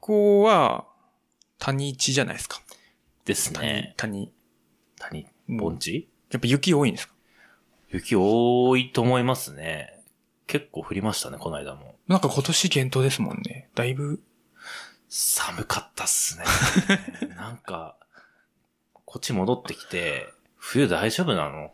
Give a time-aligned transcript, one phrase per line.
[0.00, 0.86] 校は
[1.58, 2.60] 谷地じゃないですか。
[3.24, 3.94] です谷ね。。
[3.96, 4.32] 谷。
[4.98, 6.08] 谷、うん盆地？
[6.30, 7.14] やっぱ雪多いんですか？
[7.90, 9.92] 雪多いと思いますね。
[10.46, 11.96] 結構降りましたね、この間も。
[12.08, 13.68] なんか今年厳冬ですもんね。
[13.74, 14.22] だいぶ。
[15.08, 16.44] 寒かったっすね。
[17.36, 17.96] なんか、
[18.92, 20.26] こっち戻ってきて、
[20.56, 21.72] 冬大丈夫なの、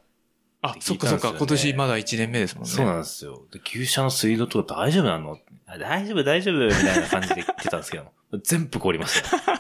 [0.65, 1.35] あそっかそっか。
[1.37, 2.71] 今年まだ1年目ですもんね。
[2.71, 3.43] そうなんですよ。
[3.53, 5.39] で、牛舎の水道とか大丈夫なの？
[5.67, 8.13] あ大丈夫、大丈夫、みたいな感じで言ってたんですけど、
[8.45, 9.59] 全部凍りましたよ。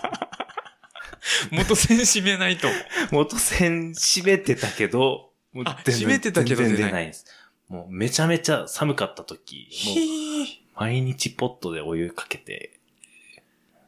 [1.51, 2.69] 元線締めないと。
[3.11, 7.27] 元栓閉めてたけど、もうあ全然閉めてたけど全然出ないです。
[7.69, 12.79] もうめちゃめちゃ寒かった時、もう毎日ポットでお湯かけて、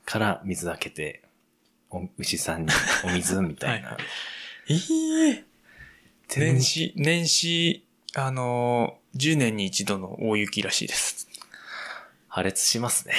[0.04, 1.22] から水開けて、
[1.90, 2.72] お牛さんに
[3.04, 3.90] お水みたいな。
[3.90, 3.98] は
[4.68, 5.44] えー全
[6.36, 11.28] 年始、年始、あのー、10年に一度の大雪らしいです。
[12.28, 13.14] 破裂しますね。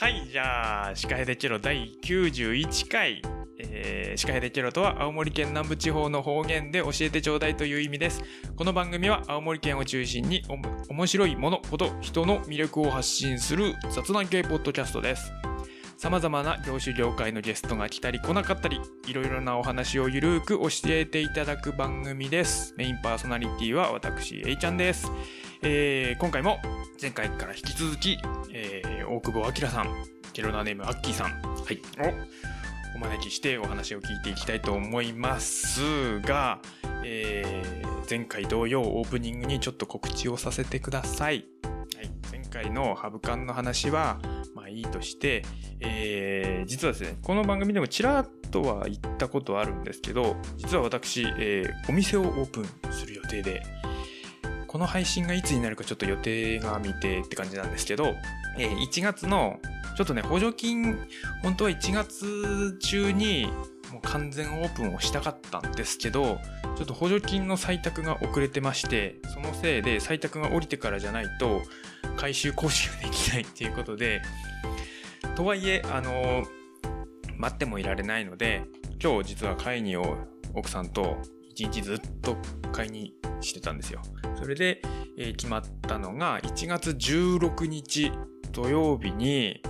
[0.00, 3.39] はい、じゃあ、シカヘデチェロ第91回。
[3.72, 8.22] えー、シカヘデチェロとは青森県南部地方の方言で教えてちょうだいという意味です。
[8.56, 15.32] この番組は青森県を中心におも面白いものこと人の魅力を発信する雑談系ポッドキャストです。
[15.96, 22.72] 様々な業種業界のゲストが来たり来なかったり、いろいろなお話をゆるーく教えていただく番組です。
[22.78, 25.10] メインパーソナリティは私、A ちゃんです。
[25.62, 26.58] えー今回も
[27.00, 28.18] 前回から引き続き、
[28.54, 29.88] えー大久保明さん、
[30.32, 31.38] ケロナーネームアッキーさん、は
[31.70, 31.76] い、
[32.08, 32.14] を
[32.94, 36.60] お招きしてお話を聞いていきたいと思いますが、
[37.04, 41.44] えー前回同様オープニングにちょっと告知をさせてください。
[41.96, 44.18] はい、前回のハブカンの話は、
[44.52, 45.44] まあいいとして、
[45.78, 53.62] えー実はですね、この番組でもちらっとは言ったことあるんですけど、実は私、えーお店をオープンする予定で、
[54.66, 58.14] この配信がいつになるかちょっと予定が未定って感じなんですけど、
[58.58, 59.60] えー1月の
[59.96, 60.98] ちょっとね補助金
[61.42, 63.48] 本当は1月中に
[63.92, 66.38] もう完全オープンをしたかったんですけど
[66.76, 71.62] ちょっと補助金の採択が遅れてましてそのせいで採択が降りてからじゃないと
[72.16, 74.22] 回収講習できないっていうことで
[75.34, 76.44] とはいえあの
[77.36, 78.64] 待ってもいられないので
[79.02, 80.18] 今日実は会議を
[80.54, 81.18] 奥さんと
[81.48, 82.36] 一日ずっと
[82.72, 84.02] 会議してたんですよ。
[84.36, 84.80] それで、
[85.18, 88.12] えー決まったのが1月16日
[88.52, 89.62] 土曜日に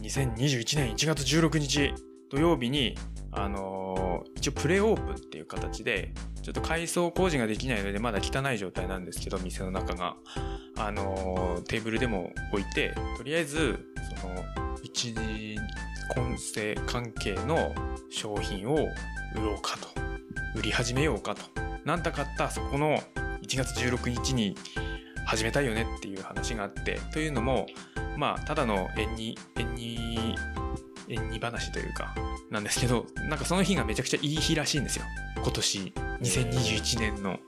[0.00, 1.94] 2021年1月16日
[2.30, 2.96] 土曜日に
[3.30, 4.02] あのー
[4.36, 6.12] 一応プレオープンっていう形で
[6.42, 10.16] ちょっと改装工事ができないのでまだ汚い状態なんですけど店の中が。
[10.76, 13.78] あのーテーブルでも置いてとりあえず
[14.20, 14.34] その
[14.82, 15.56] 一時
[16.14, 17.72] 混成関係の
[18.10, 18.80] 商品を売
[19.36, 19.88] ろうかと。
[20.56, 21.42] 売り始めようかと。
[21.84, 22.98] なんだかったそこの
[23.42, 24.56] 1月16日に
[25.26, 27.66] 始めたいよねっていう話があってというのも
[28.16, 30.36] まあただの縁に縁に
[31.08, 32.14] 縁に話というか
[32.50, 35.04] なんですけどなんかその日がめちゃくちゃいい日らしいんですよ。
[35.36, 37.38] 今年2021年の。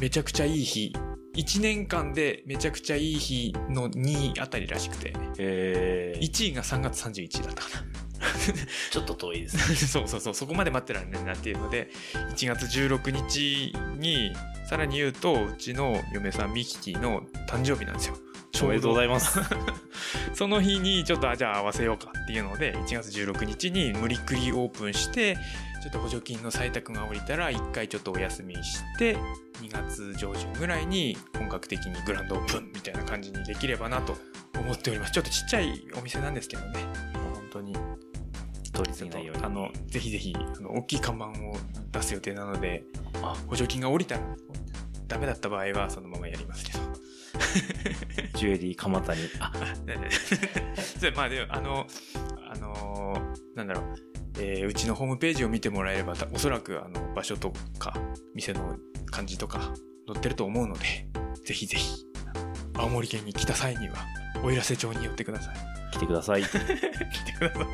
[0.00, 0.96] めちゃくちゃいい日。
[1.36, 5.12] 1年間でめちゃくちゃいい日の2位あたりらしくて。
[5.38, 7.84] えー、1位が3月31だったかな。
[8.90, 9.76] ちょっと遠いですね。
[9.76, 10.34] そうそうそう。
[10.34, 11.90] そこまで待ってられないなっていうので
[12.34, 14.32] 1月16日に
[14.68, 18.16] さらに言うとうちの嫁さんミキティの誕生日なんですよ
[18.64, 19.38] おめでとうございます。
[20.34, 25.36] その日にちょっとあじゃあ合わせようかっていうので1月16日に無理くりオープンして
[25.82, 29.16] ちょっと補助金の採択が下りたら1回ちょっとお休みして
[29.60, 34.16] 2月上旬ぐらいに本格的にグランドオープンみたいな感じにできればなと
[34.58, 35.12] 思っております。
[35.12, 36.84] ちょっとちっちゃいお店なんですけどね。
[37.34, 37.74] 本当に。
[38.72, 39.44] 通り過ぎないように。
[39.44, 41.56] あのぜひぜひあの大きい看板を
[41.92, 42.84] 出す予定なので
[43.22, 43.34] あ。
[43.46, 44.22] 補助金が下りたら
[45.08, 46.79] ダメだった場合はそのままやりますけど
[48.34, 49.20] ジュエリー蒲田に。
[49.38, 49.52] あ、
[51.16, 51.86] まあでもあの
[52.52, 53.94] あのーなんだろう、
[54.38, 57.94] えーうちのホームページを見てもらえればたおそらくあの場所とか
[58.34, 58.76] 店の
[59.10, 59.72] 感じとか
[60.06, 61.06] 載ってると思うので
[61.44, 62.04] ぜひぜひ
[62.74, 63.96] 青森県に来た際には
[64.36, 65.54] 奥入瀬町に寄ってください
[65.92, 66.42] 来てください。
[66.46, 66.58] 来て
[67.38, 67.66] ください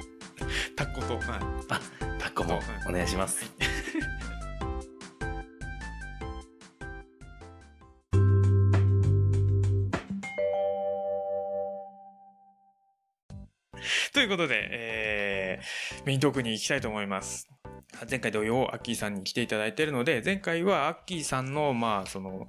[0.74, 1.22] タッコと、はい
[1.68, 1.80] あ、
[2.18, 3.50] タッコもお願いします。
[14.16, 17.50] ということで、えーメイントークに行きたいと思います。
[18.08, 22.48] 前回同様、アッキーさんに来ていただいているので、前回はアッキーさんの、まあ、その、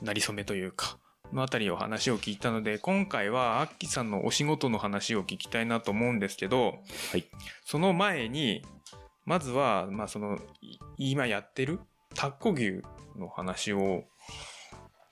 [0.00, 0.96] なりそめというか、
[1.34, 6.78] のあたりを話を聞いたので、今回はアッキーさんのお仕事の話を聞きたいなと思うんですけど、
[7.10, 7.26] はい。
[7.66, 8.64] その前に、
[9.26, 11.80] まずは、まあその、い今やってる
[12.14, 12.80] タッコ牛
[13.18, 14.04] の話を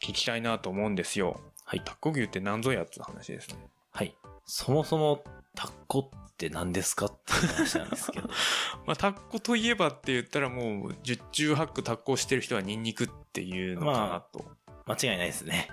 [0.02, 1.38] 聞きたいなと思うんですよ。
[1.66, 1.82] はい。
[1.84, 3.56] タッコ牛って何ぞやつの話ですね。
[3.90, 4.16] はい。
[4.46, 5.22] そもそも
[5.58, 8.28] タッコって何ですかって話なんですけど。
[8.86, 14.44] まあタッコといえばって言ったらもう十中八九タッコをしてる人はニンニクっていうのかなと。
[14.86, 15.68] 間違いないですね。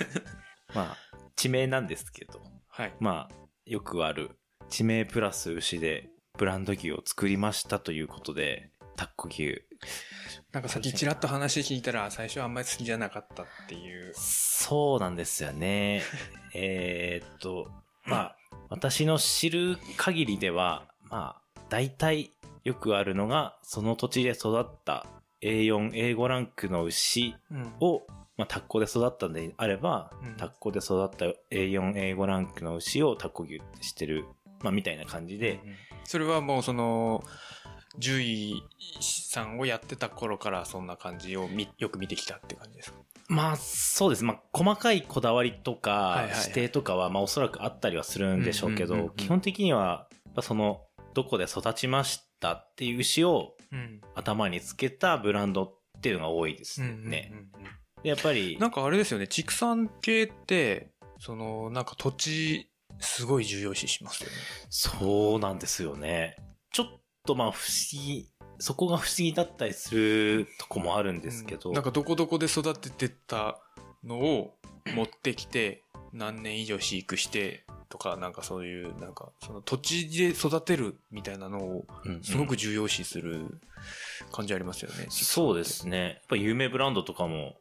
[0.74, 0.96] まあ、
[1.36, 2.40] 地名なんですけど。
[2.68, 2.94] はい。
[3.00, 3.34] まあ、
[3.66, 4.30] よくある
[4.70, 6.08] 地名プラス牛で
[6.38, 9.62] ブランド牛を作りましたということで、タッコ牛。
[10.52, 14.14] なんかさっきちらっと話聞いたら最初はあんまり好きじゃなかったっていう。
[14.16, 16.02] そうなんですよね。
[16.54, 17.70] えーっと、
[18.06, 18.37] まあ、
[18.70, 22.32] 私の知る限りでは、まあ、大体
[22.64, 25.06] よくあるのが、その土地で育った
[25.42, 27.72] A4、A5 ランクの牛うん。
[27.80, 28.06] を、
[28.36, 30.36] まあ、タッコで育ったんであれば、うん。
[30.36, 34.26] タッコで育った A4、A5 ランクの牛をタッコ牛ってしてる、
[34.62, 35.60] まあ、みたいな感じで、
[36.04, 37.24] それはもうその、
[38.00, 38.62] 獣医
[39.00, 42.98] さんをやってた頃からそんな感じをみよく見てきたって感じですか？
[43.28, 44.24] まあ、そうです。
[44.24, 50.08] まあ、細かいこだわりとか指定とかは、まあ、おそらくあったりはするんでしょうけど基本的には、
[50.40, 50.82] その、
[51.14, 54.00] どこで育ちましたっていう牛をうん。
[54.14, 57.32] 頭につけたブランドっていうのが多いですね。
[58.02, 62.70] やっぱりなん、かあれですよね、畜産系って、その、なんか土地、
[63.00, 64.36] すごい重要視しますよね。
[64.70, 66.36] そうなんですよね。
[66.72, 66.86] ちょっ
[67.26, 68.28] とまあ、不思議、
[68.58, 73.58] そこが不思議だったりするとこもあるんですけど、うんなんかどこどこで育ててた
[74.04, 74.54] のを
[74.94, 75.82] 持ってきて、
[76.12, 83.60] 何年以上飼育して、とか、なんかそういう、なんか、その土地で育てるみたいなのを、うんうんすごく重要視する
[84.32, 85.06] 感じありますよね。
[85.10, 85.98] そうですね。
[85.98, 87.56] やっぱ有名ブランドとかも、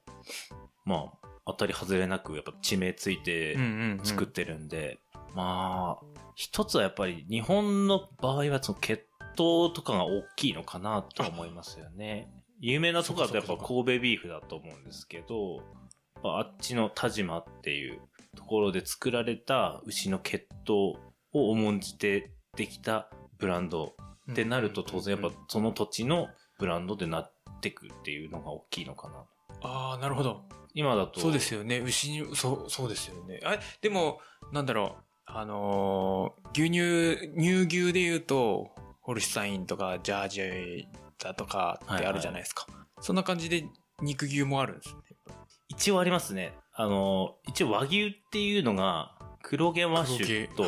[0.86, 4.06] まあ、当たり外れなく、やっぱ地名ついてうんうんうん。
[4.06, 5.00] 作ってるんで、
[5.34, 6.06] まあ、
[6.36, 9.07] 一つはやっぱり日本の場合はその血
[9.40, 12.30] 統とかが大きいのかなとは思いますよね。
[12.60, 15.62] 有名なとこだとやっぱ神戸ビーフだと思うんですけど、
[16.24, 18.00] あっちの田島っていう
[18.36, 21.00] ところで作られた牛の血統
[21.34, 23.96] を重んじてできたブランド
[24.32, 26.28] ってなると当然やっぱその土地の
[26.60, 27.32] ブランドでなっ
[27.62, 29.26] てくっていうのが大きいのかな。
[29.62, 30.44] ああ、なるほど。
[30.74, 31.20] 今だと。
[31.20, 31.80] そうですよね。
[31.80, 33.40] 牛に、そう、そうですよね。
[33.44, 34.20] あでも、
[34.52, 35.04] なんだろう。
[35.30, 38.70] あのー牛乳、乳牛で言うと、
[39.08, 40.86] ホルシュタインとか、ジャージー
[41.18, 42.68] だとかってあるじゃないですか。
[43.00, 43.64] そんな感じで
[44.02, 44.96] 肉牛もあるんですね。
[45.70, 46.54] 一応ありますね。
[46.74, 50.66] あの、一応和牛っていうのが、黒毛和種と。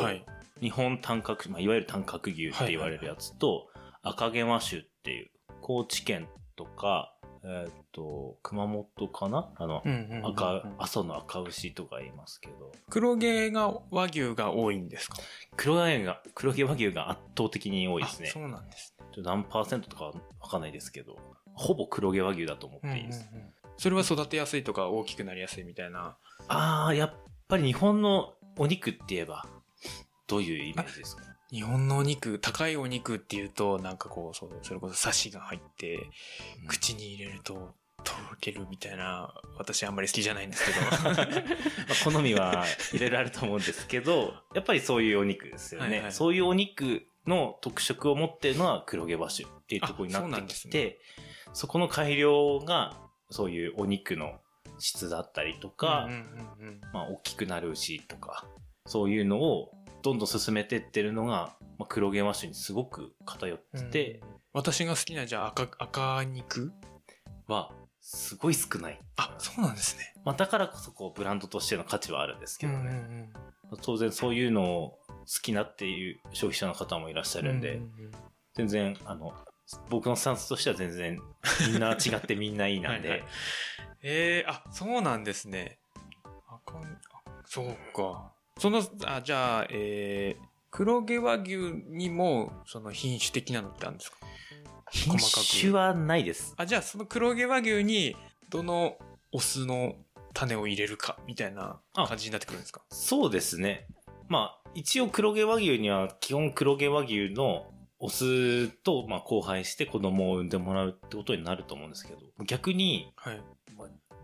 [0.58, 3.68] 日本短角、まあ、いわゆる短角牛って言われるやつと、
[4.02, 6.26] 赤毛和種っていう、高知県
[6.56, 9.50] とか、えーっと、熊本かな？
[9.56, 9.82] あの、
[10.24, 15.16] 赤、阿蘇の赤牛とか言いますけど、黒毛が和牛が多いんですか？
[15.56, 18.28] 黒毛和牛が、黒毛和牛が圧倒的に多いですね。
[18.28, 19.22] あそうなんですね。
[19.22, 20.04] 何パーセントとか
[20.40, 21.18] わかんないですけど、
[21.54, 23.28] ほぼ黒毛和牛だと思っていいです。
[23.78, 26.16] それは育てやすいとか大きくなりやすいみたいな。
[26.48, 27.14] ああ、やっ
[27.48, 29.46] ぱり日本のお肉って言えば、
[30.26, 31.22] どういうイメージですか？
[31.52, 35.98] 日本のお肉、高いお肉っていうと、なんかこう、それこそサシが入って、
[36.68, 40.86] 口に入れると、とろけるみたいな、私あんまり好きじゃないんですけど。
[41.10, 45.88] まあ、好みはいろいろあると思うんですけど、やっぱりそういうお肉ですよね。
[45.88, 51.00] はいはいそういうお肉の特色を持っているのは黒毛和種っていうところになってんですねきて、
[51.52, 52.96] そこの改良が、
[53.30, 54.40] そういうお肉の
[54.78, 56.08] 質だったりとか、
[56.92, 58.46] まあ、大きくなる牛とか、
[58.86, 64.28] そういうのをどんどん進めてってるのが、まあ、黒毛和種にすごく偏ってて、うん。
[64.52, 66.72] 私が好きなじゃあ赤赤肉？
[67.46, 68.98] は、すごい少ない。
[69.16, 70.14] あそうなんですね。
[70.24, 72.90] まあ、だからこそこうブランドとしての価値はあるんですけどね。
[72.90, 73.32] ん
[73.82, 78.12] 当然そういうのを好きなっていう消費者の方もいらっしゃるんで、ううん
[78.54, 79.32] 全然、あの、
[79.88, 81.20] 僕のスタンスとしては全然
[81.68, 83.28] みんな違ってみんないいなんで、 はいはい。
[84.02, 85.78] えー、あそうなんですね。
[86.48, 86.82] 赤あ
[87.44, 91.56] そうかそのあじゃあえー、黒毛和牛
[91.88, 94.18] にもその品種的なのってあるんですか？
[94.90, 95.16] 品
[95.60, 96.52] 種はないです。
[96.58, 98.14] あじゃあその黒毛和牛に
[98.50, 98.98] どの
[99.32, 99.94] オスの
[100.34, 102.82] 種を入れるかみたいな感じになってくるんですか？
[102.90, 103.86] そうですね。
[104.28, 107.66] まあ、一応黒毛和牛には基本黒毛和牛の
[107.98, 113.42] オスと、まあ、交配して子供を産んでもらうってことになると思うんですけど、逆に、はい。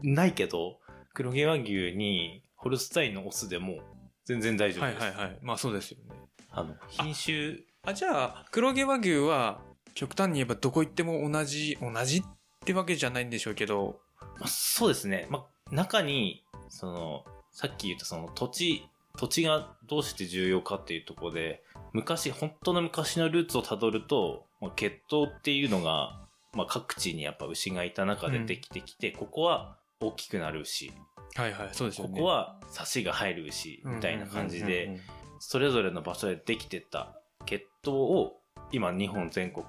[0.03, 0.79] ないけど、
[1.15, 3.79] 黒毛和牛にホルスタインのオスでも
[4.27, 5.03] 全然大丈夫です。
[5.03, 6.17] はいはいはいまあそうですよね
[6.51, 9.61] あの、品種、あじゃあ黒毛和牛は
[9.95, 12.23] 極端に言えばどこ行っても同じ同じっ
[12.65, 14.01] てわけじゃないんでしょうけど
[14.39, 15.27] まあ、そうですね。
[15.31, 26.21] まあ、中に、その、さっき言ったその土地土地がどうして重要かっていうところで、昔、本当の昔のルーツをたどると、まあ血統っていうのが、
[26.53, 30.93] まあ、各地にやっぱ牛がいた中でできてきて、ここは大きくなる牛、
[31.35, 32.15] はいはい、そうですよね。
[32.15, 35.01] ここはサシが入る牛みたいな感じで、
[35.39, 38.41] それぞれの場所でできてた血統を
[38.73, 39.65] 今日本全国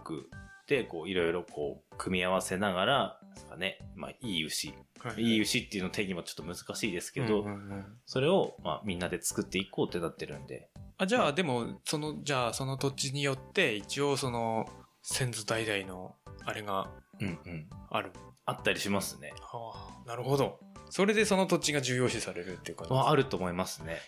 [0.67, 5.21] でこういろいろこう組み合わせながらですかね、まあいい牛、うんはい。
[5.21, 7.45] いい牛っていうの定義もちょっと難しいですけど、
[8.05, 14.67] それをまあみんなで作っていこうってなってるんで、あじゃあでもそのじゃあその土地によって一応その
[15.03, 16.89] 先祖代々のあれが。
[17.89, 18.11] ある。
[18.47, 19.33] あったりしますね。
[19.41, 19.73] は
[20.05, 20.59] あ、なるほど。
[20.89, 23.99] それでその土地が重要視されるっていう感じはあると思いますね。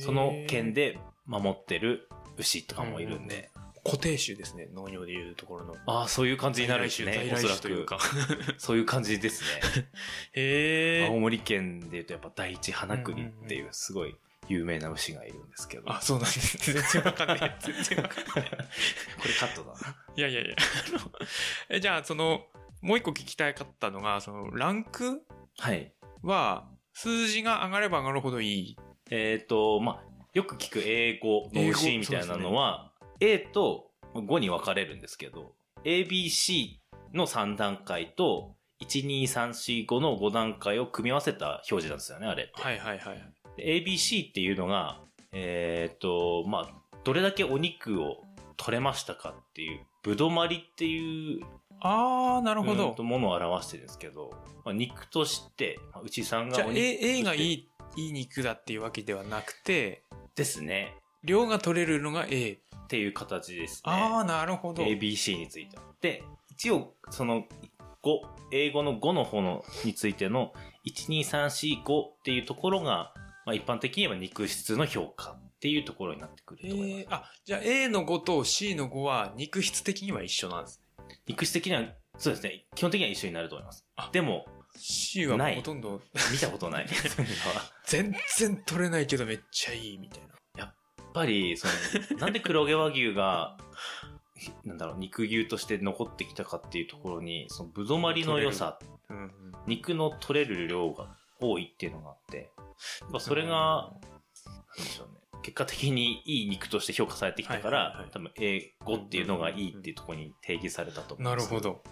[0.00, 3.50] その県で守ってる牛とかもいるんで。
[3.84, 7.30] 固定種ですね農業でいうところのああ、そういう感じになるんですね。
[7.32, 7.86] おそらく。
[8.58, 9.88] そういう感じですね。
[10.34, 14.14] へえ青森県でいうとやっぱ第一花栗っていうすごい
[14.48, 15.90] 有名な牛がいるんですけど。
[15.90, 18.58] あそうなんです全然わかんない全然わかんない こ
[19.28, 19.96] れカットだな。
[20.16, 20.56] いやいやいや
[21.70, 22.44] えじゃあその
[22.80, 25.22] もう一個聞きたかったのがそのランク？
[25.58, 25.92] はい。
[26.22, 28.76] は数字が上がれば上がるほどいい
[29.10, 30.02] えっ、と、まあ、
[30.34, 35.52] よく聞く英語の牛みたいなのは、A と5に分かれるんですけど、
[35.84, 36.76] ABC
[37.14, 42.62] の3段階と、12345の5段階を組み合わせた表示なんですよね、あれって。
[42.62, 45.00] はいはいはいで ABC っていうのが、
[45.32, 48.18] えっ、と、まあ、どれだけお肉を
[48.56, 51.44] 取れましたかっていう、ぶどまりっていう
[51.80, 54.30] ああなるほどうんとものを表してるんですけど、
[54.64, 60.04] まあ、肉として、まあ牛さんがじゃあ A, がいいいいい肉だっていうわけではなくて
[60.34, 60.94] ですね。
[61.24, 63.92] 量が取れるのが A っていう形ですね。
[63.92, 65.82] ああなるほど ABC については。
[66.00, 67.44] で、一応、その、
[68.02, 68.20] 5、
[68.52, 70.52] 英語の5の方のについての、
[70.86, 73.12] 12345っていうところが、
[73.44, 77.00] まあ一般的には肉質の評価っていうところになってくると思います。
[77.00, 80.87] えー、あじゃあ A の5と C の5は肉質的には一緒なんですね
[81.26, 81.82] 肉質的には、
[82.18, 83.86] そうですね、基本的には一緒になると思います。
[83.96, 84.10] あ。
[84.12, 84.46] でも、
[84.76, 86.00] C はほとんど。
[86.32, 86.86] 見たことない。
[87.84, 90.34] 全然取れないけどめっちゃいいみたいな。
[90.56, 90.74] やっ
[91.12, 93.56] ぱり、その、 なんで黒毛和牛が、
[94.36, 99.52] ひなんだろう、肉牛として残ってきたかっていうところに、その、ぶどまりの良さうんうん。
[99.66, 102.52] 肉の取れる量が多いっていうのがあって、
[103.00, 104.00] やっぱそれが、なん
[104.76, 105.17] でしょうね。
[105.42, 111.50] 結果的にいい肉として評価されてきたから、はいはいはい多分 A5 っていうのがいいっていうところに定義されたと思います。
[111.50, 111.60] なるほ。
[111.60, 111.82] ど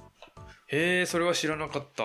[0.69, 2.05] へえそれは知らなかった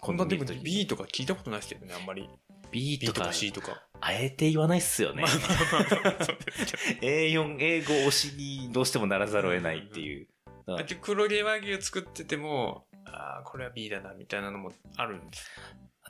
[0.00, 2.28] こんなでも B とか聞いたことないですけどねあんまり
[2.70, 5.28] B B とかとか C とかあえて言わないっすよねま。
[5.28, 10.28] あまあまあまあそうですけ A4、A5 推しにどうしてもならざるを得ないっていう。
[10.66, 15.50] だからど黒毛和牛作っててもああこれは B だなみたいなのもあるんです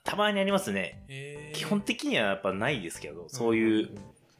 [0.08, 1.04] たまにありますね。
[1.52, 3.90] 基本的にはやっぱないですけど、そういう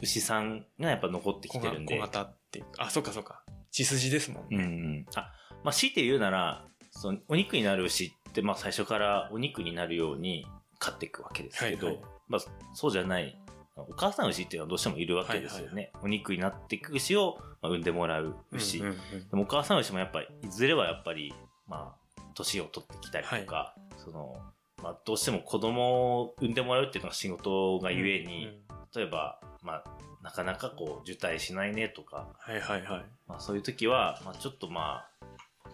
[0.00, 1.98] 牛さんがやっぱ残ってきてるんで。
[1.98, 5.06] 型っていうあそうかそうか血筋ですもんね、うんうん。
[5.14, 5.30] あ、
[5.62, 10.46] まあ、強いて言うなら、そのお肉になる牛って、まあ、最初からお肉になるように
[10.78, 12.40] 飼っていくわけですけど、はいはいまあ、
[12.72, 13.38] そうじゃない、
[13.76, 15.92] お母さん牛っていうのはどうしてもいるわけですよね。
[16.02, 18.80] お肉になっていく牛をまあ産んでもらう牛。
[18.80, 18.86] で
[19.32, 21.34] もお母さん牛もやっぱり、いずれはやっぱり、
[21.66, 24.34] まあ、年を取ってきたりとか、その、
[24.82, 28.58] まあ、どうしても子供を産んでもらうっていうのが仕事がゆえに、うんうん。
[28.94, 29.84] 例えば、まあ、
[30.22, 33.04] なかなかこう、受胎しないねとか、はいはいはい。
[33.26, 35.10] まあ、そういう時は、まあ、ちょっとまあ、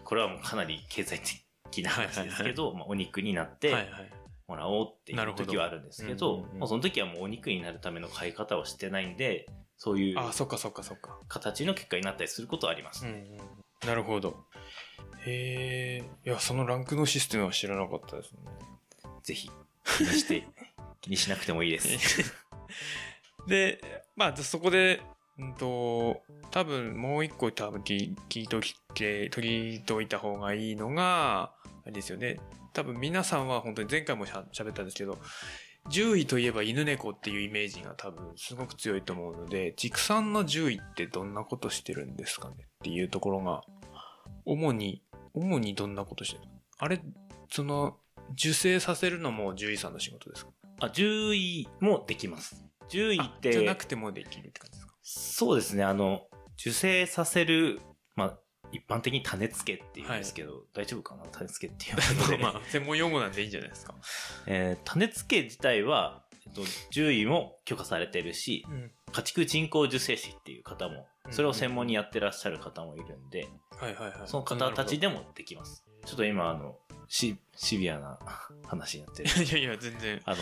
[0.05, 1.21] これはもうかなり経済
[1.71, 3.87] 的な話ですけど、まあ、お肉になっはいてはい。
[4.47, 9.47] もらおうっていう時はあるんですけうんどうんうん、もうその時はもうお肉になるための買い方をしてないんで、
[9.79, 11.19] そういうあそっかそっかそっか。
[11.29, 13.07] 形の結果になったりすることはあります。
[13.07, 13.39] うんうん
[13.87, 14.37] なるほど。
[15.27, 18.39] へえいやそのランクのシステムは知らなかったですね
[19.25, 19.51] ぜひ、
[19.99, 20.47] 気にして、
[21.01, 22.33] 気にしなくてもいいです。
[23.49, 23.81] で
[24.17, 25.03] まあそこで
[25.39, 32.39] うんと多分もう一個多分聞聞いときて取りといた方がいいのがあれですよね。
[32.73, 35.19] 多分皆さんは本当に前回もしゃ喋ったんですけど
[35.91, 42.57] 獣医といえば犬猫っていうイメージが多分すごく強いと思うので畜産の獣医ってどんなことしてるんですかね？
[42.61, 43.63] っていうところが
[44.45, 45.03] 主に
[45.35, 46.49] 主にどんなことしてる？
[46.79, 47.01] あれ
[47.51, 47.99] その
[48.33, 50.53] 受精させるのも獣医さんの仕事ですか？
[50.81, 52.57] あ、獣医もできます。
[52.91, 54.95] 獣医っあじゃなて、くてもできるって感じですか？
[55.03, 56.23] そうですね、あの、
[56.59, 57.81] 受精させる、
[58.17, 58.39] まあ、
[58.73, 61.25] 一般的に種付けっていうんですけど、大丈夫かな？
[61.31, 61.91] 種付けって
[62.33, 63.95] いう まあ、専門用語なんでいいんじゃないですか？
[64.47, 68.91] えー種付け自体は、えっと、獣医も許可されてるし、うん。
[69.13, 73.47] 家畜人工授精師っていう方も、それを専門にやってらっしゃる方もいるんで、
[73.79, 74.29] はいはいはい。
[74.29, 75.85] その方たちでもできます。
[76.05, 77.39] ちょっと今、あの、し、シ
[77.79, 78.19] ビアな
[78.67, 79.45] 話になってる。
[79.45, 80.21] いやいや、全然。
[80.25, 80.37] あの、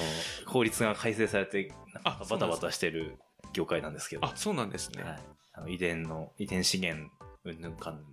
[0.46, 3.18] 法律が改正されて、なんかあバタバタしてる
[3.52, 4.24] 業界なんですけど。
[4.24, 5.02] あ、そうなんですね。
[5.02, 5.22] はい。
[5.54, 7.10] あの遺伝の、遺伝資源、
[7.44, 8.04] うんぬんかん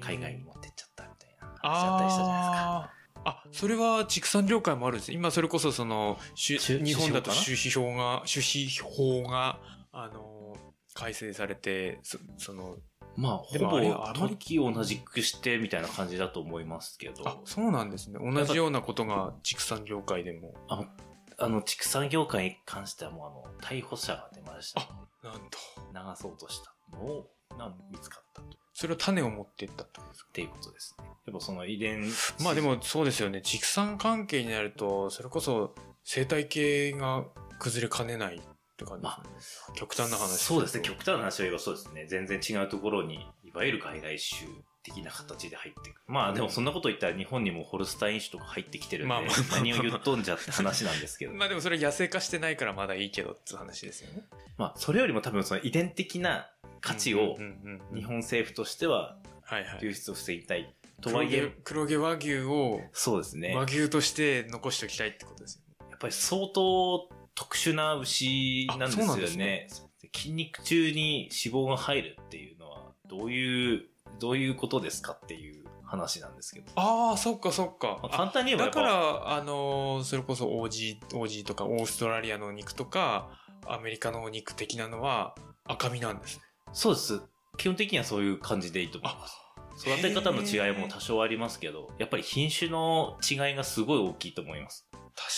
[0.00, 2.98] 海外に持ってっちゃったみたいな話あったりしたじゃないですか。
[3.24, 5.12] あそれは畜産業界もあるんです。
[5.12, 9.60] 今それこそその、日本だと種種子法が、種子法が、
[9.92, 10.56] あの、
[10.94, 12.78] 改正されて、そその、
[13.20, 17.28] まあ、ほぼ時を同じくしてみたいな感じだと思いますけど。
[17.28, 18.20] あ、そうなんですね。
[18.22, 20.54] 同じようなことが畜産業界でも。
[20.68, 20.86] あの、
[21.36, 24.82] あの、畜産業界に関してはもうあの、逮捕者が出ました。
[25.24, 25.58] なんと。
[25.92, 28.56] 流そうとしたのを、が見つかったと。
[28.72, 30.28] それを種を持っていったってことですか？
[30.28, 31.04] っていうことですね。
[31.26, 32.04] やっぱその遺伝。
[32.44, 33.42] まあで、もそうですよね。
[33.42, 37.24] 畜産関係になると、それこそ生態系が
[37.58, 38.40] 崩れかねない
[38.78, 39.76] って感じですね。
[39.76, 40.82] 極端な話そうですね。
[40.82, 42.06] 極端な話を言えばそうですね。
[42.06, 44.48] 全然違うところに、いわゆる外来種
[44.84, 46.00] 的な形で入ってくる。
[46.06, 51.34] まあでもそんなこと言ったら日本にもホルスタイン種とか入ってきてるんで、まあまあまあまあ何を言っとんじゃって話なんですけど。
[51.36, 54.22] まあでもそれ野生化してないからまだいいけどって話ですよね。
[54.56, 56.48] まあそれよりも多分その遺伝的な
[56.80, 57.36] 価値を
[57.94, 59.18] 日本政府としては。
[59.80, 60.74] 流出を防ぎたい。
[61.00, 63.54] とはいえ、黒毛和牛をそうですね。
[63.54, 65.86] 和牛として残しておきたいってことですよね。
[65.90, 69.68] やっぱり相当特殊な牛なんですよねね。
[70.12, 73.84] 筋肉中に脂肪が入るっていうのは、どういう、
[74.18, 76.72] どういうことですかっていう話なんですけど。
[76.74, 78.00] ああ、そっかそっか。
[78.02, 83.30] まあ簡単に言えばだから、あのーそれこそ OG、OG とかオーストラリアのお肉とか、
[83.68, 86.42] アメリカのお肉的なのは赤身なんですね。
[86.72, 87.20] そうです。
[87.56, 89.36] 基本的にはそういう感じでいいと思います。
[89.86, 94.88] 育て方の違いも多少ありますけど、やっぱり品種の違いがすごい大きいと思います。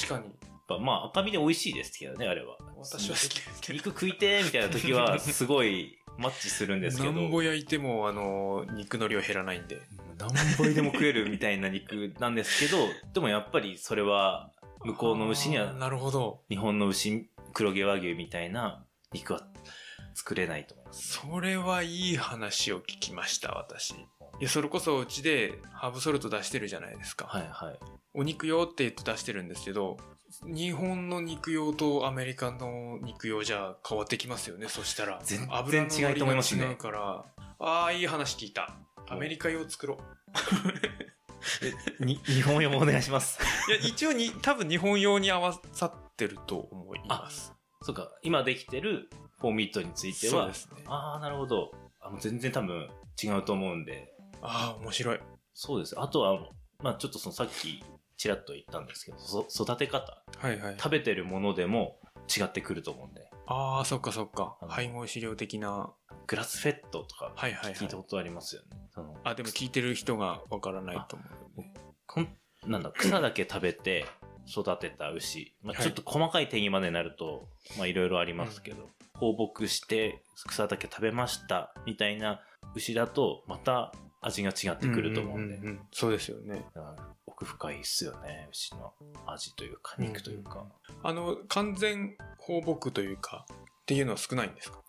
[0.07, 0.33] 確かに。
[0.71, 2.57] ぱまあ赤身で美味しいですけどね、あれは。
[2.77, 3.75] 私は好きですけど。
[3.79, 7.13] 肉食いてーみたいな時はすごいマッチするんですけど。
[7.13, 9.81] なんぼ焼いても、あのー肉の量減らないんで。
[10.19, 14.53] 何倍でも食えるみたいな肉なんですけど、でもやっぱりそれは
[14.85, 16.43] 向こうの牛にはなるほど。
[16.49, 19.47] 日本の牛、黒毛和牛みたいな肉は
[20.15, 21.19] 作れないと思います。
[21.21, 23.93] それはいい話を聞きました、私。
[23.93, 27.27] いや、それこそうちでハーブソルト出してるじゃないですか。
[27.27, 27.79] はいはい。
[28.15, 29.97] お肉用って言って出してるんですけど、
[30.45, 35.21] 日本の肉用とアメリカの肉用じゃ変わってきますよね、そしたら。
[35.25, 35.49] 全
[35.89, 37.25] 然違いと思いますねから。
[37.59, 38.77] ああ、いい話聞いた。
[39.09, 39.99] アメリカ用作ろ
[41.99, 43.41] に、日本用もお願いします。
[43.69, 43.73] う。
[43.73, 47.53] いや、一応に、多分日本用に合わさってると思います。
[47.83, 50.85] そうか、今できてるフォーミットについてはそうで、すね。
[50.87, 51.73] ああ、なるほど。
[52.01, 52.89] あの全然多分
[53.23, 55.21] 違うと思うんで、ああ、面白い。
[55.55, 55.99] そうです。
[56.01, 56.49] あとは、
[56.83, 57.83] まあちょっとそのさっき
[58.21, 60.75] ちらっと言ったんですけど、そ育て方、はいはい。
[60.77, 61.97] 食べてるものでも
[62.29, 65.91] 違ってくると思うんで、ああ、そっかそっか配合飼料的な。
[66.27, 68.77] グラスフェットとかはいはいはい聞いたことありますよね。
[68.91, 71.25] そのあ、でも聞いてる人がわからないと思
[71.57, 71.73] う、ね。
[72.07, 72.29] こん
[72.67, 74.05] なんだ、草だけ食べて
[74.47, 75.57] 育てた牛。
[75.63, 82.43] まあ、はいちょっと細かい定義までになると、まあいろいろありますけど、放牧して草だけ食べましたみたいな
[82.75, 85.57] 牛だと、また味が違ってくると思うんで。
[85.57, 86.65] んんんそうですよね。
[87.27, 88.93] 奥深いっすよね、牛の
[89.27, 90.67] 味というか、肉というか。
[91.03, 93.57] あの、完全放牧というか、っ
[93.87, 94.83] ていうのは少ないんですか？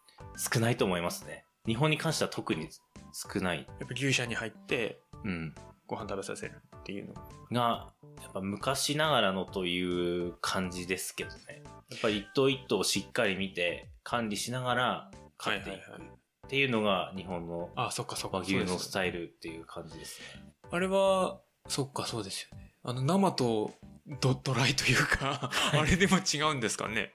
[0.54, 1.46] 少ないと思いますね。
[1.66, 2.70] 日本に関しては特に
[3.14, 3.68] 少ない。
[3.80, 5.56] やっぱ牛舎に入ってうん。
[5.88, 7.14] ご飯食べさせるっていうの。
[7.52, 7.92] が、
[8.22, 11.64] やっぱ昔ながらのという感じですけどね。
[11.90, 15.80] やっぱり一頭一頭をしっかり見て管理しながら飼っていく
[16.52, 18.40] っていうのが日本のあ、そっかそっか。
[18.40, 20.44] 和牛のスイタイルっていう感じですね。
[20.64, 20.76] ル。
[20.76, 22.74] あれは、そっかそうですよね。
[22.84, 23.72] あの、生と
[24.20, 27.14] ドドライというか、あれでも違うんですかね。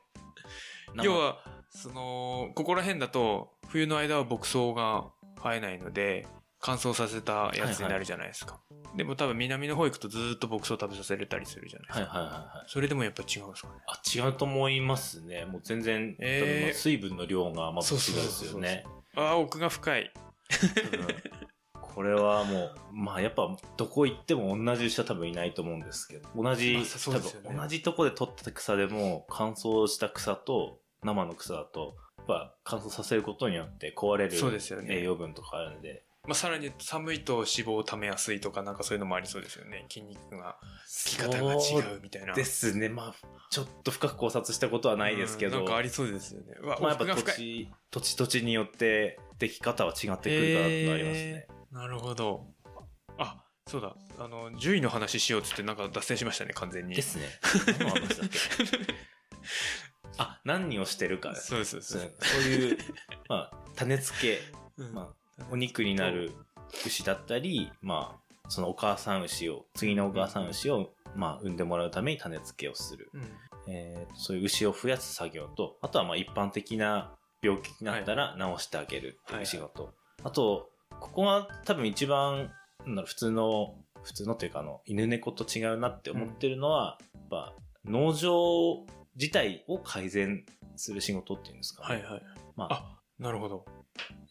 [1.03, 1.37] 要は、
[1.69, 5.05] その、ここら辺だと、冬の間は牧草が
[5.37, 6.27] 生えないので、
[6.59, 8.63] 乾燥させたやつになるじゃないですか。
[8.97, 12.19] でも多分南の方行くとずーっと牧草食べさせれたりするじゃないですか。
[12.19, 12.71] はいはいはいはい。
[12.71, 13.75] それでもやっぱ違うんですかね。
[13.87, 15.45] あ、違うと思いますね。
[15.45, 18.87] もう全然、えー水分の量がまず違うんですよね。
[19.17, 20.13] ああ、奥が深い。
[21.73, 34.37] これはもう、まあやっぱどこ行っても同じ牛は多分いないと思うんですけど、同じ、まあそう多分同じとこで取った草でも乾燥した草と生の草だと、やっぱ乾燥させることによって壊れる
[34.89, 39.87] 栄養分とかあるんで、まあ、さらに寒いと脂肪を溜めやすいとか、なんかそういうのもありそうですよね。
[39.89, 40.59] 筋肉が、
[40.89, 42.35] つき方が違うみたいな。
[42.35, 42.89] ですね。
[42.89, 43.15] まあ、
[43.51, 46.55] ちょっと深く考察したことはないですけど、うんなんかありそうですよね。
[46.63, 47.05] まあやっぱ。
[47.07, 51.47] 土地、土地土地によって出来方は違ってくるかなとありますね。
[51.49, 52.47] えーなるほど。
[53.19, 53.95] あ、そうだ。
[54.19, 56.95] あの、獣医の話しようっつってなんか脱線しましたね、完全に。
[56.95, 57.27] ですね。
[57.79, 58.39] 何の話だっけ？
[60.19, 62.33] あ、何をしてるかそうです、そうそうです。
[62.33, 62.79] そういう、
[63.29, 64.41] まあ、種付け、
[64.79, 65.15] うんまあ、
[65.51, 66.33] お肉になる
[66.85, 73.11] 牛だったり、まあ、そのお母さん牛を、次のお母さん牛を、まあ、産んでもらうために種付けをする。
[73.15, 73.23] うん
[73.69, 79.93] えーそういう牛を増やす作業と、あとはまあ一般的な病気になったら治してあげるっていう仕事。
[80.23, 80.71] あと、
[81.01, 82.53] ここは多分一番、
[82.87, 90.45] なんだろう普通の、普通のっていうかあの、犬猫と違うなって思ってるのは、やっぱ農場自体を改善
[90.77, 91.95] する仕事っていうんですか、ね。
[91.97, 92.23] はいはい。
[92.55, 93.65] まあ、あ、なるほど。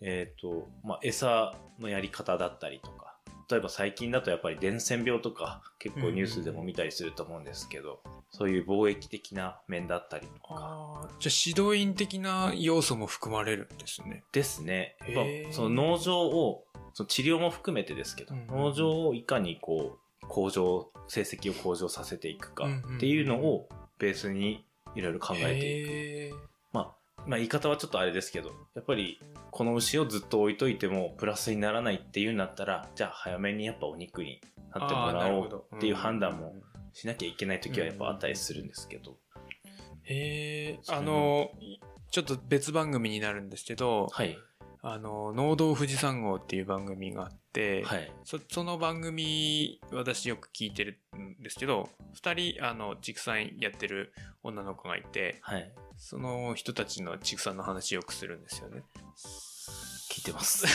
[0.02, 3.16] えっ、と、まあ、餌のやり方だったりとか、
[3.50, 14.24] 例えば最近だとやっぱり伝染病とか結構ニュースでも見たりすると思うんですけど、そういう貿易的な面だったりとかああ、じゃあ指導員的な要素も含まれるんですね。
[14.32, 14.98] ですね。
[15.08, 23.70] やっぱその農場を、その治療も含めてですけど、うん農場をいかにこう、向上、成績を向上させていくかうんうんっていうのを
[24.00, 26.55] ベースにいろいろ考えていく。
[27.26, 29.20] まあ、まあ言い方はちょっとあれですけど、やっぱり
[29.52, 34.42] この牛をずっと置いといてもプラスにならないっていうんだったら、じゃあ早めにやっぱお肉に
[34.74, 39.18] なってもらおうっていう判断もうんしなきゃいけない時はやっぱあったりするんですけど。
[40.04, 41.52] へえ、あの、
[42.10, 44.38] ちょっと別番組になるんですけど、はい。
[44.88, 48.12] あの、農道富士山号っていう番組があって、はい。
[48.24, 51.90] そその番組私よく聞いてるんですけど
[52.22, 55.74] 2人あの畜産やってる女の子がいてはい。
[55.98, 58.84] その人たちの畜産の話よくするんですよね。
[60.12, 60.68] 聞いてます。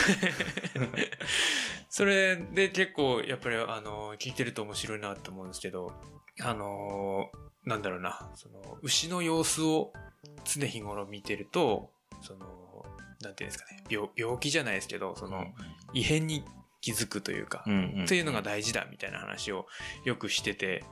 [1.89, 5.93] それで結構やっぱりあの聞いてると面白いなと思うんですけど
[6.41, 7.31] あの
[7.65, 9.93] なんだろうなその牛の様子を
[10.45, 11.93] 常日頃見てると
[12.23, 12.61] その
[13.21, 13.85] なんていうんですかね。
[13.89, 15.47] 病病気じゃないですけどその
[15.93, 16.45] 異変に
[16.81, 17.65] 気づくというか、
[18.05, 19.67] っていうのが大事だみたいな話を
[20.05, 20.85] よくしてて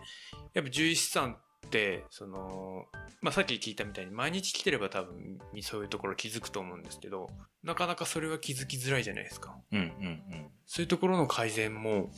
[0.52, 2.84] やっぱ獣医師さんってその、
[3.22, 7.30] まあ、さっき聞いたみたいに毎日来てれば多分そういうところ気づくと思うんですけど
[7.62, 9.56] なかなかそれは気づきづらいじゃないですか。
[10.66, 12.10] そういうところの改善も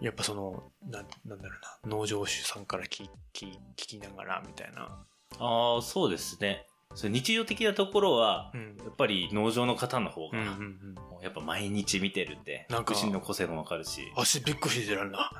[0.00, 1.54] やっぱそのなんなんだろ
[1.84, 5.06] うな農場主さんから聞き聞きながらみたいな、
[5.38, 6.66] ああ、そうですね。
[6.94, 8.76] それ日常的なところは、うん。
[8.78, 10.38] やっぱり農場の方の方が、
[11.22, 14.12] やっぱ毎日見てるんで、なんか牛の個性もわかるし。
[14.16, 15.18] 足びっくりしてらんな。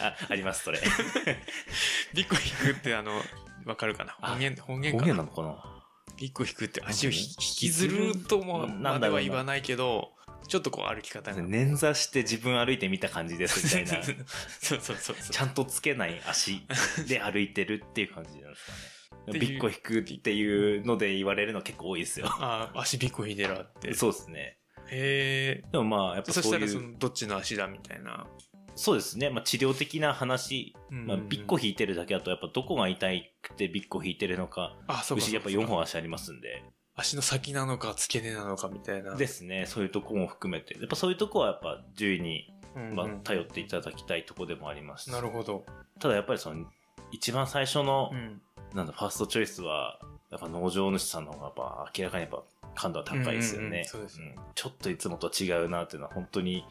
[0.00, 0.80] あ、あります、それ。
[2.14, 3.20] びっくり引くってあの
[3.64, 4.16] わかるかな？
[4.20, 5.06] あ方言方言方かな？
[5.06, 5.82] 言なのかな？
[6.18, 10.12] 一個引くって足を引きずるともなんまでは言わないけど
[10.46, 11.42] ちょっとこう歩き方が。
[11.42, 14.04] 捻挫して自分歩いてみた感じですみたいな。
[14.60, 15.30] そうそうそうそう。
[15.30, 16.66] ちゃんとつけない足
[17.08, 18.93] で歩いてるっていう感じなんですかね。
[19.22, 19.40] っていう。
[19.40, 22.26] びっこ引くっていうので言われるの結構多いですよ。
[22.28, 23.94] ああ足びっこ引いてらって。
[23.94, 24.58] そうですね。
[24.90, 28.26] へえでもまあ、やっぱそしたらそのどっちの足だみたいな、
[28.74, 29.30] そうですね。
[29.30, 33.06] まあ治療的な話、うんまあ、びっこ引いてるだけだと、やっぱどこが痛
[33.40, 36.62] くてびっこ引いてるのか、あそうか牛やっぱそうか4本足ありますんで。
[36.96, 39.16] 足の先なのか付け根なのかみたいな。
[39.16, 39.66] ですね。
[39.66, 40.74] そういうとこも含めて。
[40.74, 42.94] やっぱそういうとこはやっぱ獣医に、うんうん。
[42.94, 45.10] まあ、頼っていただきたいとこでもありますし。
[45.10, 45.64] なるほど、
[45.98, 46.66] ただやっぱりその、
[47.10, 48.40] 一番最初の、うん、
[48.74, 49.98] なんだ、ファーストチョイスは、
[50.30, 52.42] やっぱ農場主さんの方がやっぱ明らかにやっぱ
[52.74, 53.66] 感度は高いですよね。
[53.68, 56.64] うんうんうんそうですんちょっといつもと違うなっていうのは本当に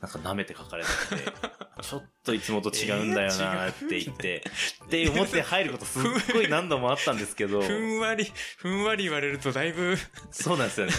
[0.00, 0.88] なんか舐めて書かれて
[1.24, 1.32] て、
[1.82, 4.44] ちょっといつもと違うんだよなって言って、
[4.84, 9.96] って思って入ることすっごい何度もあったんですけど、 ふんわりふんわり言われるとだいぶ
[10.30, 10.92] そうなんですよね。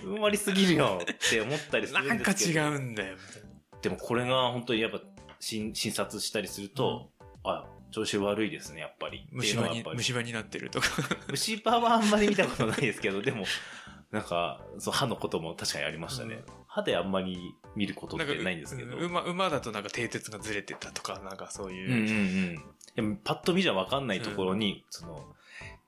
[0.00, 2.70] ふんわりすぎるよって思ったりするなんんか違ですけど。
[2.70, 3.48] うんだよみたいな
[3.82, 5.00] でもこれが本当にやっぱ
[5.40, 7.10] 診診察したりすると、
[7.44, 9.26] あ、調子悪いですね、やっぱり。
[9.32, 10.88] 虫歯に虫歯になってるとか
[11.30, 13.44] 虫歯はあんまり見たことないですけど、でも、
[14.10, 16.34] なんか、そう歯のことも確かにありましたね。
[16.34, 18.96] うん歯であんまり見ることってないんですけど。
[18.96, 22.12] う馬馬だとなんか蹄鉄がずれてたとかなんかそういう、うんうんう
[22.60, 22.64] ん。
[22.94, 25.34] でも、パッと見じゃわかんないところに、その、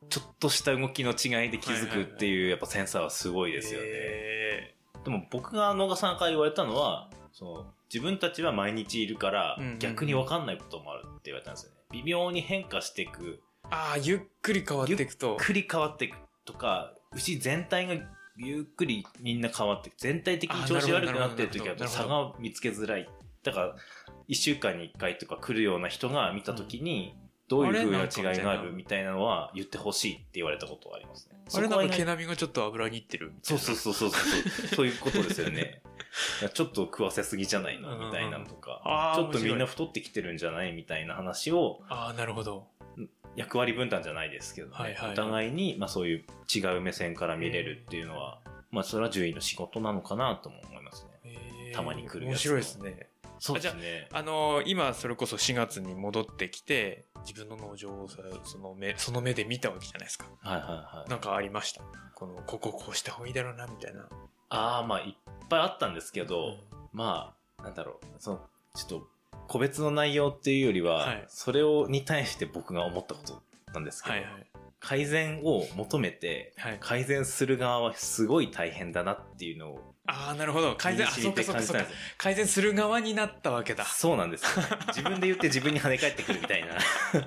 [0.08, 3.86] ちょっとした動きの違いで気づくっていう、やっぱセンサーはすごいですよね。
[3.88, 11.79] へでも僕が野賀さんから言われたのは、その、自分たちは毎日いるからうんうんうん、逆にわかんないこともあるって言われたんですよね。
[11.92, 13.36] 微妙に変化していくー
[13.70, 17.94] ああゆっくり変わっていくとゆっくり変わっていくとか、牛全体が
[18.36, 23.08] ゆっくりみんな変わっていく、全体的に調子悪くなってる時は差が見つけづらい。
[23.42, 23.76] だから、
[24.28, 27.14] 一週間に一回とか来るような人が見た時に、
[27.48, 27.74] どういう
[28.08, 31.36] 風な違いがあるみたいなのは言ってほしいって言われたことはありますね。
[31.52, 34.68] あれなんか毛並みがちょっと油にいってるそうそうそうそうそう。
[34.76, 35.82] そういうことですよね。
[36.40, 37.96] いやちょっと食わせすぎじゃないの？
[37.98, 40.72] みたいなのとか、ああちょっとみんな太ってきてるんじゃない？
[40.72, 42.66] みたいな話を、ああなるほど。
[43.36, 48.40] 役割分担じゃないですけどね、はいはいお互いに、まあ、そういう違う目線から見れるっていうのは、
[48.72, 51.72] まあ、それは獣医の仕事なのかなとも思いますね。
[51.72, 53.06] たまに来るやつ面白いですね。
[53.38, 54.08] そうですね。
[54.12, 60.26] あのー今それこそ4月に戻ってきて自分の農場をさその目その目で見たわけじゃないですか。
[60.42, 60.68] はいはい
[60.98, 61.10] はい。
[61.10, 61.82] なんかありました？
[62.16, 64.08] このこここうした方がいいだろうなみたいな
[64.50, 66.58] ああ、まあ、いっぱいあったんですけど、
[66.92, 68.40] まあ、なんだろう、その、
[68.74, 69.08] ちょっと、
[69.48, 74.46] 個別の内容っていうよりは、はいそれを、に対して僕が思ったことなんですけど、はいはい。
[74.80, 76.78] 改善を求めて、はい。
[76.80, 80.74] 改善する側はすごい大変だなっていうのを、ああ、なるほど。
[80.74, 81.86] 改善、あ、そうかそうかそうか。
[82.18, 83.84] 改善する側になったわけだ。
[83.84, 84.64] そうなんですよ。
[84.88, 86.76] 自分で言って自分に跳ね返ってくるみたいな。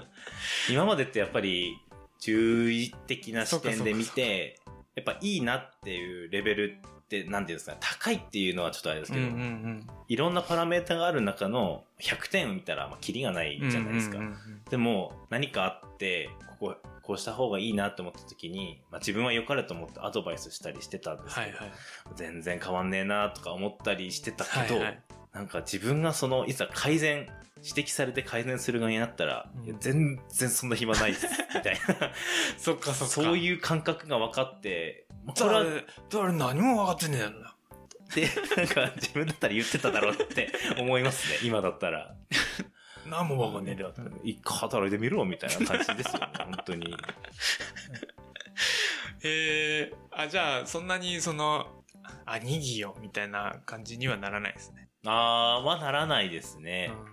[0.70, 1.78] 今までってやっぱり、
[2.20, 4.60] 注意的な視点で見て、
[4.96, 6.78] やっぱいいなっていうレベル
[7.24, 14.18] なんていうんですかね、高いっていうのはちょっとあれですけど、んいろんなパラメータがある中の100点を見たら、まあ、キリがないじゃないですか。
[14.18, 14.38] うんうんうん
[14.70, 21.72] でも、何かあって、ここ、こうした方がいいなと思った時に、まあ、自分は良かれと思ってアドバイスしたりしてたんですけど、はいはい。
[22.16, 25.00] 全然変わんねえなとか思ったりしてたけど、はいはい
[25.34, 27.28] なんか自分がその、いざ改善、
[27.64, 32.12] 指摘されて改善する側になったら、うん全然そんな暇ないです、 みたいな。
[32.58, 33.14] そっかそっか。
[33.14, 33.38] そうう。
[33.38, 37.50] いう感覚が分かって、まあこれは、誰、誰何も分かってねえやんな。
[37.50, 37.54] っ
[38.14, 42.16] て、なんか自分だったら言ってただろうって思いますね、今だったら。
[43.06, 44.02] 何も分かんねえだって。
[44.24, 46.96] 一回働いてみろ、みたいな感じですよね、本当に。
[49.26, 51.84] えー、あ、じゃあ、そんなにその、
[52.26, 54.90] あ、にぎよ、みたいな感じにはならないですね。
[55.06, 56.92] あー、はならないですね。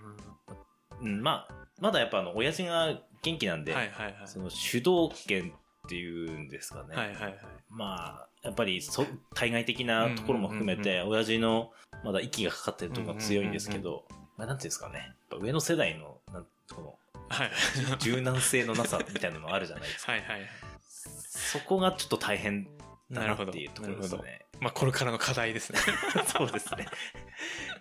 [1.01, 4.15] まあ、まだやっぱあの、親父が元気なんで、はいはいはい。
[4.25, 5.53] その主導権
[5.85, 6.95] っていうんですかね。
[6.95, 7.37] はいはいはい。
[7.69, 11.71] まあ、やっぱりそ、対外的なところも含めうんて、親父の
[12.03, 14.05] まだ息がかかってるところが強いんですけど、
[14.37, 15.13] まあ、なんていうんですかね。
[15.39, 16.95] 上の世代の、なんこの、
[17.29, 17.51] はい。
[17.99, 20.13] 柔軟性のなさみたいなのあるじゃないですか。
[20.13, 20.41] はいはい。
[20.81, 22.69] そこがちょっと大変だ
[23.11, 24.45] ななるほどっていうところですね。
[24.59, 25.79] まあ、これからの課題ですね。
[26.37, 26.85] そうですね。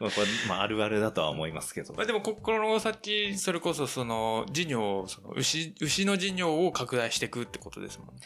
[0.01, 1.93] まあ、これ、まあ、あるあるだとは思いますけど。
[1.95, 8.23] まあでも、ここの先、それこそ、その、事業を、その、牛、牛の事業を拡大していくってことですもんね。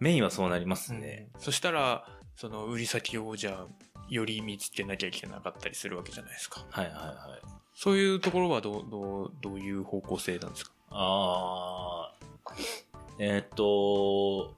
[0.00, 1.28] メインはそうなりますね。
[1.38, 3.66] そしたら、その、売り先を、じゃあ、
[4.08, 6.66] より見つけなきゃいけなかったりするわけじゃないですか。
[6.70, 7.14] はいはいはい。
[7.76, 10.72] そういうところはどう、どう、どういう方向性なんですか？
[10.90, 12.62] あー、
[13.20, 14.54] えーっと、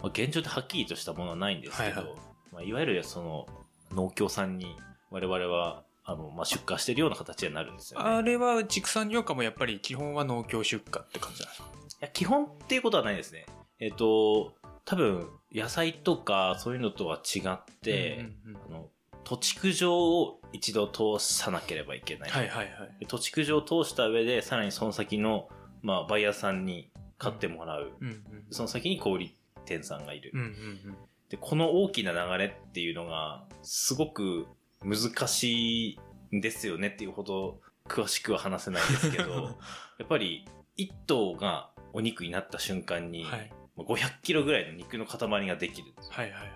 [0.00, 2.16] まあ現状ではっきりとしたものはないんですけど、はいはいい
[2.52, 3.46] まあ、いわゆるその
[3.92, 4.76] 農協さんに
[5.10, 8.08] 我々はあの、まあ、出荷してるような形になるんですよね。
[8.08, 11.68] あれは畜産業界もやっぱり基本は農協出荷って感じなんですか？
[12.00, 13.46] いや基本っていうことはないですね。
[13.80, 18.88] えーっと、多分野菜とかそういうのとは違って、うんうんうんあの
[19.24, 22.30] 土地区上を一度通さなければいけない。
[22.30, 22.96] はいはいはい。
[23.00, 25.50] で土地区上を通した上で、さらにその先の、
[25.82, 27.92] まあ、バイヤーさんに買ってもらう。
[28.00, 29.34] うんうんその先に小売
[29.68, 30.30] 店さんがいる。
[30.34, 30.96] うんうん
[31.28, 34.46] で、この大きな流れっていうのが、すごく
[34.82, 35.98] 難し
[36.32, 39.56] いんですよねっていうほど、詳しくは話せないんですけど、
[39.98, 45.92] やっぱり、一頭がお肉になった瞬間に、はいまあ500キロぐらいの肉の塊ができる。
[46.10, 46.50] はいはいはい。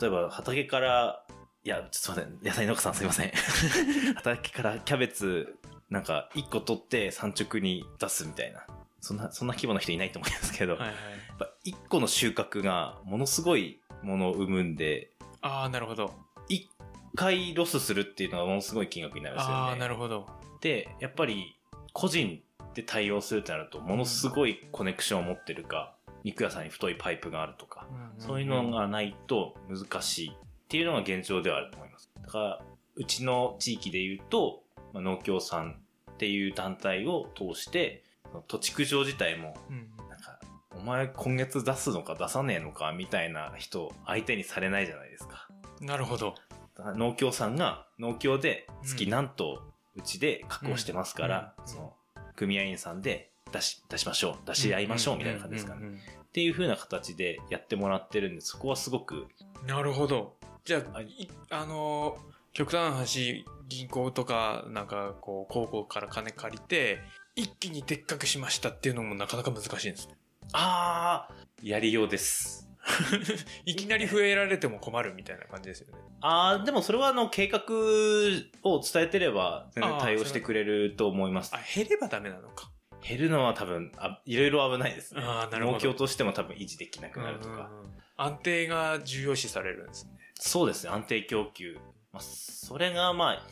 [0.00, 1.24] 例えば、畑から、
[1.64, 2.38] いや、ちょっとすいません。
[2.42, 3.32] 野菜農家さんすいません。
[4.14, 5.56] 畑からキャベツ、
[5.90, 8.66] なんか、1個取って産直に出すみたいな。
[9.00, 10.96] そんな、そんな規模の人いないと思いますけど、はいはい。
[11.38, 16.12] やっぱ1個の収穫がものすごいものを生むんで、ああ、なるほど。
[16.48, 16.66] 1
[17.14, 19.54] 回ロスするっていうのはものすごい金額になるんですよね。
[19.54, 20.26] ああ、なるほど。
[20.60, 21.56] で、やっぱり
[21.92, 22.40] 個人
[22.74, 27.86] で対応するってなると、ものすごいコネクションを持ってるか、肉屋さんに太いパイプがあるとか、
[28.18, 30.32] そういうのがないと難しいっ
[30.68, 32.10] ていうのが現状ではあると思います。
[32.20, 32.60] だから、
[32.96, 38.02] うちの地域で言うと、まあ、農協さんっていう団体を通して、
[38.46, 39.56] 土地区上自体も
[40.88, 45.48] 前今月出すのか出さねえのかみたいな人相手にされないじゃないですか。
[45.80, 46.34] なるほど。
[46.96, 49.62] 農協さんが農協で月何頭
[49.96, 51.94] うちで確保してますから、うんその
[52.36, 55.88] 組合員さんで出し、出しましょう、出し合いましょうみたいな感じですかね。
[56.22, 59.28] っていう風な形でやってもらってるんで、そこはすごく、うん
[59.66, 60.36] なるほど。
[60.64, 61.00] じゃあ、
[61.50, 62.18] あのー、
[62.52, 67.00] 極端な話、銀行とか、なんか、こう、高校から金借りて、
[67.34, 70.17] 一気にでっかくしましたっていうのもなかなか難しいんですね。
[70.52, 72.68] あー、やりようです。
[73.66, 76.02] いきなり増えられても困るみたいな感じですよね。
[76.20, 77.60] あー、でもそれはあの、計画
[78.62, 81.58] を伝えてれば、全然対応してくれると思いますあ、。
[81.74, 82.70] 減ればダメなのか。
[83.00, 85.22] 減るのは多分、あいろいろ危ないですね。
[85.22, 85.76] ああ、なるほど。
[85.76, 87.70] 農協としても多分維持できなくなるとか。
[88.16, 90.12] 安定が重要視されるんですね。
[90.34, 91.76] そうですね、安定供給。
[92.12, 93.46] まあ、それがまあ、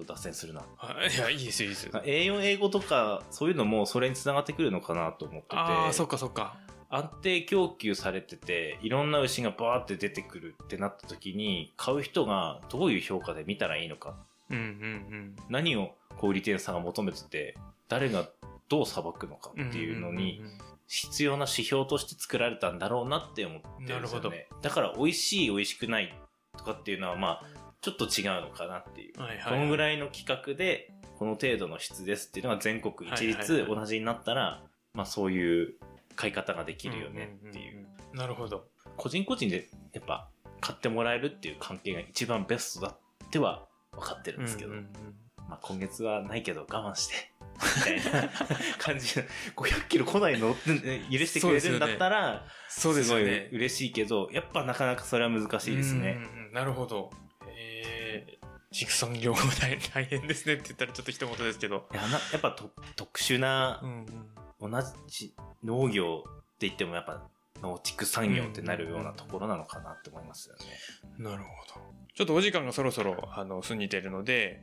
[0.00, 0.62] ょっと脱線するな。
[0.78, 1.92] あいや、いいですよ、いいですよ。
[1.92, 5.56] A4 英語とか、そういうのもそれにつながってくるのかなと思ってて。
[5.56, 6.56] ああ、そっかそっか。
[6.90, 14.16] 安定供給されてて、いろんな牛がバーって出てくるってなった時に、買う人がどういう評価で見たらいいのか。
[14.50, 17.56] うんうん何を小売店さんが求めてて、
[17.88, 18.28] 誰が
[18.68, 19.68] どう裁くのかうん。
[19.70, 24.48] っていうのにんんんん必要な指標として作られたんだろうなって思ってるんですよなるほね。
[24.62, 26.14] だから美味しい美味しくない
[26.56, 29.20] とかっていうのはまあちょっと違うのかなっていう。
[29.20, 29.76] はいはいこのぐい。
[29.76, 34.62] らいの企画で、この程度の質ですっていうのが全国一はいはい律はい同じになったら、
[34.94, 35.74] まあそういう
[36.16, 37.74] 買い方ができるよねっていう。
[37.74, 38.18] んんうん。
[38.18, 38.64] なるほど。
[38.96, 40.28] 個人個人でやっぱ
[40.60, 45.14] 買ってもらえるっていう関係が一番ベストだっては分かってるんですけど、うんうんうん
[45.46, 47.14] まあ今月はないけど我慢して、
[47.90, 48.28] みたいな
[48.78, 53.56] 感じで、500キロ来ないのってね許してくれるんだったら、そうですよごねい。
[53.56, 56.12] 嬉しいけど、やっぱなかなかそれは難しいですね。
[56.12, 57.10] うんうんうんなるほど。
[58.74, 61.88] えー、畜産業も大大変ですねって言ったらちょっと一言ですけど。
[61.92, 62.02] いや
[62.38, 64.06] っぱと特殊なうん
[64.60, 64.70] うん。
[64.70, 67.22] 同じ農業って言ってもやっぱ
[67.62, 70.62] 農畜産業ってなるようなところなのかなって思いますよね。
[71.18, 71.80] なるほど。
[72.14, 74.60] ちょっとお時間がそろそろ、あの、過ぎてるので、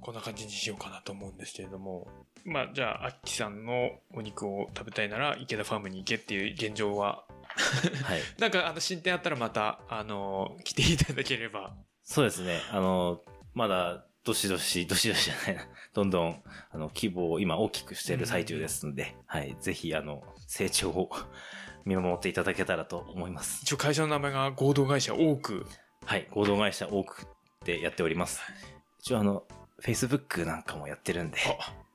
[0.00, 2.08] こんな感じにしようかなと思うんですけれども。
[2.44, 7.24] まあ、じゃあ、アッキさんのお肉を食べたいなら、池田ファームに行けっていう現状は、
[8.04, 8.20] はい。
[8.38, 11.74] なんか、あの、進展あったらまた、あの、来ていただければ。
[12.06, 12.60] そうですね。
[12.70, 13.20] あの、
[13.52, 15.66] まだ、どしどし、どしどしじゃないな。
[15.92, 19.56] どんどん、あの、規模を今大きくしている最中ですので、はい。
[19.60, 21.10] ぜひ、あの、成長を
[21.84, 23.60] 見守っていただけたらと思います。
[23.62, 25.66] 一応会社の名前が合同会社多く。
[26.04, 26.26] はい。
[26.30, 27.26] 合同会社多く
[27.64, 28.40] でやっております。
[29.00, 29.44] 一応、あの、
[29.82, 31.38] Facebook なんかもやってるんで、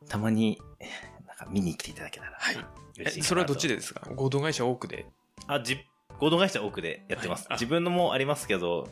[0.10, 0.60] たまに、
[1.28, 3.24] なんか見に来ていただけたら、はい。
[3.24, 4.02] それはどっちでですか？
[4.16, 5.06] 合同会社多くで。
[5.48, 5.80] あ、じ、
[6.20, 7.42] 合同会社多くでやってます。
[7.48, 8.88] はいあ自分のもありますけど、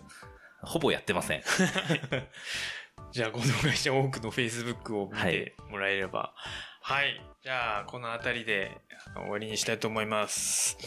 [0.62, 1.43] ほぼやってません。
[3.12, 6.34] じゃあ、合同会社多くの Facebook を見てもらえれば。
[6.82, 7.22] はい。
[7.41, 8.72] じゃあ、この辺りで
[9.15, 10.78] 終わりにしたいと思います。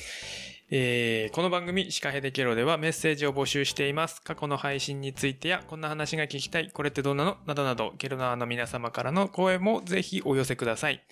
[0.71, 4.23] えーこの番組、シカヘデケロではメッセージを募集しています。
[4.23, 7.37] 過去の配信についてや、こんな話が聞きたい、これってどうなの？
[7.47, 11.03] などなど、ケロナーの皆様からの声もぜひお寄せください。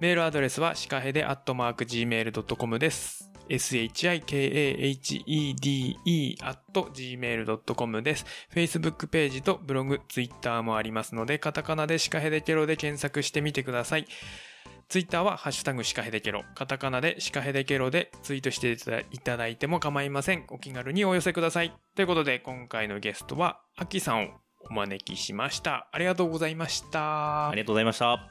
[0.00, 3.31] メールアドレスはシカヘデアットマーク Gmail.com です。
[3.48, 4.92] Shikahede
[6.42, 8.26] アット gmail.com です。
[8.54, 14.06] Facebook ページとブログ、Twitter もありますので、カタカナでシカヘデケロで検索してみてください。
[14.88, 20.44] Twitter はハッシュタグシカヘデケロ、カタカナでシカヘデケロでツイートしていただいただいても構いません。
[20.50, 21.72] お気軽にお寄せください。
[21.94, 24.28] ということで、今回のゲストは、アキさんを
[24.68, 25.88] お招きしました。
[25.92, 27.48] ありがとうございました。
[27.48, 28.28] ありがとうございました。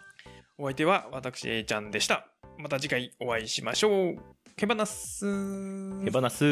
[0.58, 2.28] お相手は私、A ちゃんでした。
[2.60, 4.31] また次回お会いしましょう。
[4.55, 6.45] けばなすへばなす